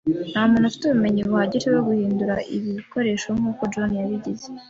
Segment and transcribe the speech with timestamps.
[0.31, 4.47] Nta muntu ufite ubumenyi buhagije bwo guhindura ibi bikoresho nkuko John yabigize.